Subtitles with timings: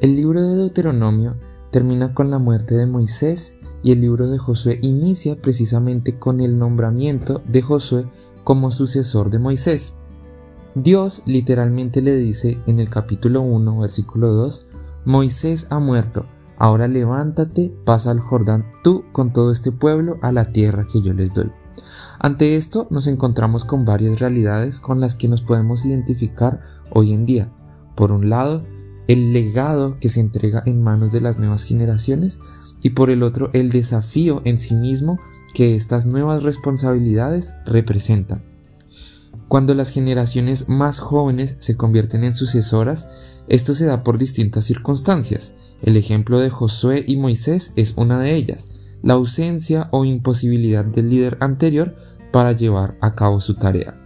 [0.00, 1.34] El libro de Deuteronomio
[1.70, 6.58] termina con la muerte de Moisés y el libro de Josué inicia precisamente con el
[6.58, 8.06] nombramiento de Josué
[8.42, 9.92] como sucesor de Moisés.
[10.74, 14.68] Dios literalmente le dice en el capítulo 1, versículo 2,
[15.04, 16.24] Moisés ha muerto,
[16.56, 21.12] ahora levántate, pasa al Jordán tú con todo este pueblo a la tierra que yo
[21.12, 21.52] les doy.
[22.18, 27.26] Ante esto nos encontramos con varias realidades con las que nos podemos identificar hoy en
[27.26, 27.52] día.
[27.96, 28.62] Por un lado,
[29.10, 32.38] el legado que se entrega en manos de las nuevas generaciones
[32.80, 35.18] y por el otro el desafío en sí mismo
[35.52, 38.44] que estas nuevas responsabilidades representan.
[39.48, 43.08] Cuando las generaciones más jóvenes se convierten en sucesoras,
[43.48, 45.54] esto se da por distintas circunstancias.
[45.82, 48.68] El ejemplo de Josué y Moisés es una de ellas,
[49.02, 51.96] la ausencia o imposibilidad del líder anterior
[52.30, 53.99] para llevar a cabo su tarea.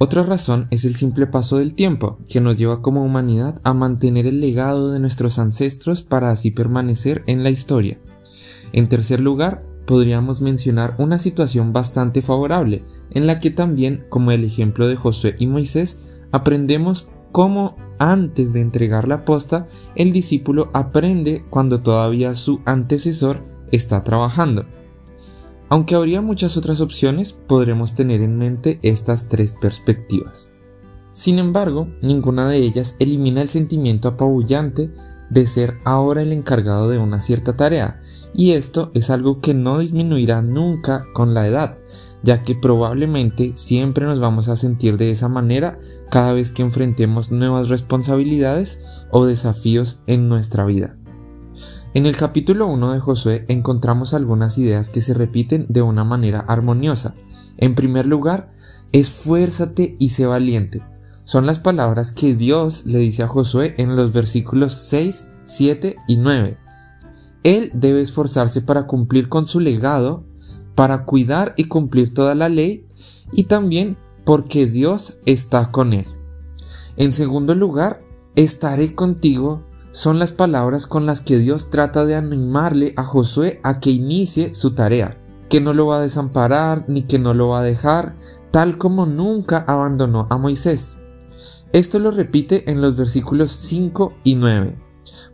[0.00, 4.26] Otra razón es el simple paso del tiempo, que nos lleva como humanidad a mantener
[4.26, 7.98] el legado de nuestros ancestros para así permanecer en la historia.
[8.72, 14.44] En tercer lugar, podríamos mencionar una situación bastante favorable, en la que también, como el
[14.44, 21.42] ejemplo de Josué y Moisés, aprendemos cómo antes de entregar la posta, el discípulo aprende
[21.50, 24.64] cuando todavía su antecesor está trabajando.
[25.70, 30.50] Aunque habría muchas otras opciones, podremos tener en mente estas tres perspectivas.
[31.10, 34.92] Sin embargo, ninguna de ellas elimina el sentimiento apabullante
[35.30, 38.00] de ser ahora el encargado de una cierta tarea,
[38.32, 41.78] y esto es algo que no disminuirá nunca con la edad,
[42.22, 45.78] ya que probablemente siempre nos vamos a sentir de esa manera
[46.10, 50.96] cada vez que enfrentemos nuevas responsabilidades o desafíos en nuestra vida.
[51.98, 56.38] En el capítulo 1 de Josué encontramos algunas ideas que se repiten de una manera
[56.38, 57.16] armoniosa.
[57.56, 58.50] En primer lugar,
[58.92, 60.86] esfuérzate y sé valiente.
[61.24, 66.18] Son las palabras que Dios le dice a Josué en los versículos 6, 7 y
[66.18, 66.56] 9.
[67.42, 70.24] Él debe esforzarse para cumplir con su legado,
[70.76, 72.86] para cuidar y cumplir toda la ley
[73.32, 76.06] y también porque Dios está con él.
[76.96, 77.98] En segundo lugar,
[78.36, 79.64] estaré contigo
[79.98, 84.54] son las palabras con las que Dios trata de animarle a Josué a que inicie
[84.54, 85.18] su tarea,
[85.50, 88.14] que no lo va a desamparar ni que no lo va a dejar,
[88.52, 90.98] tal como nunca abandonó a Moisés.
[91.72, 94.78] Esto lo repite en los versículos 5 y 9.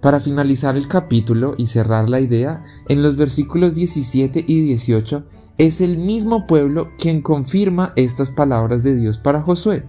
[0.00, 5.24] Para finalizar el capítulo y cerrar la idea, en los versículos 17 y 18
[5.58, 9.88] es el mismo pueblo quien confirma estas palabras de Dios para Josué.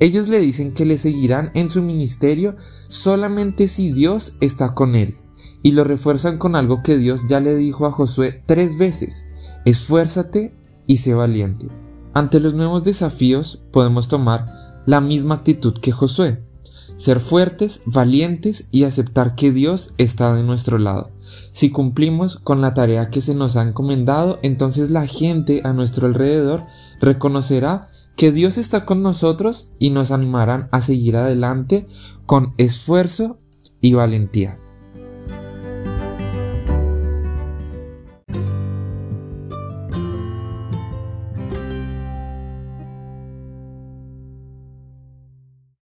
[0.00, 2.56] Ellos le dicen que le seguirán en su ministerio
[2.88, 5.16] solamente si Dios está con él,
[5.62, 9.26] y lo refuerzan con algo que Dios ya le dijo a Josué tres veces,
[9.64, 10.54] esfuérzate
[10.86, 11.68] y sé valiente.
[12.14, 16.42] Ante los nuevos desafíos podemos tomar la misma actitud que Josué,
[16.96, 21.10] ser fuertes, valientes y aceptar que Dios está de nuestro lado.
[21.52, 26.06] Si cumplimos con la tarea que se nos ha encomendado, entonces la gente a nuestro
[26.06, 26.64] alrededor
[27.00, 27.88] reconocerá
[28.22, 31.88] que Dios está con nosotros y nos animarán a seguir adelante
[32.24, 33.40] con esfuerzo
[33.80, 34.60] y valentía.